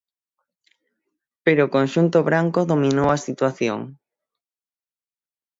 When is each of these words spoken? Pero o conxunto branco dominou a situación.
Pero 1.45 1.61
o 1.63 1.71
conxunto 1.75 2.17
branco 2.29 2.59
dominou 2.71 3.07
a 3.11 3.21
situación. 3.27 3.79